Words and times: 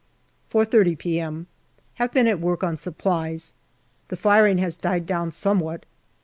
4.30 0.51 0.97
p.m. 0.97 1.45
Have 2.01 2.11
been 2.11 2.25
at 2.25 2.39
work 2.39 2.63
on 2.63 2.75
supplies; 2.75 3.53
the 4.07 4.15
firing 4.15 4.57
has 4.57 4.75
died 4.75 5.05
down 5.05 5.29
somewhat. 5.29 5.85